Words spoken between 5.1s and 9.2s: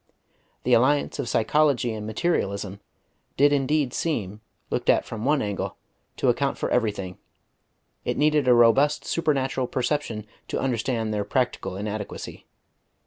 one angle, to account for everything; it needed a robust